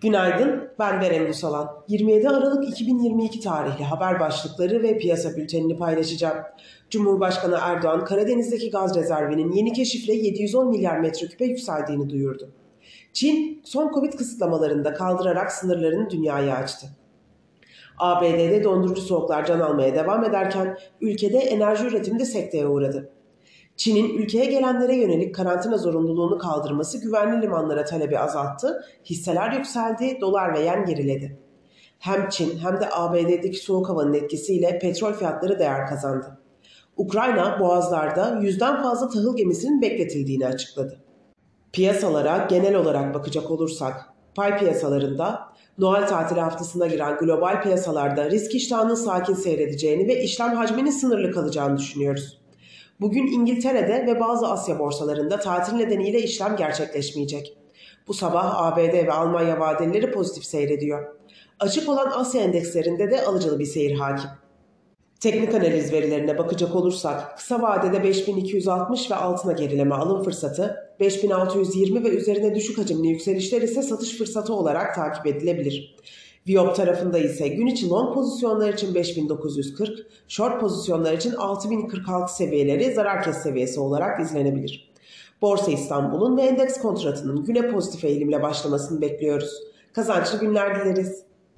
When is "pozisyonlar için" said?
78.14-78.94, 80.60-81.34